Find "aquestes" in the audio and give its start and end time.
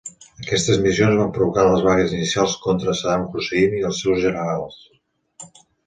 0.43-0.79